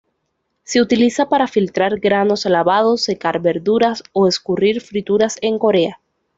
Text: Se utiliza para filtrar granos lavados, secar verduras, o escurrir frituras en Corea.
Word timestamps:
Se 0.63 0.81
utiliza 0.81 1.29
para 1.29 1.47
filtrar 1.47 1.99
granos 1.99 2.43
lavados, 2.45 3.03
secar 3.03 3.39
verduras, 3.39 4.01
o 4.13 4.27
escurrir 4.27 4.81
frituras 4.81 5.37
en 5.43 5.59
Corea. 5.59 5.99